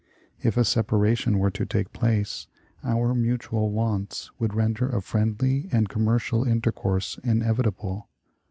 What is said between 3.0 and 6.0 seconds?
mutual wants would render a friendly and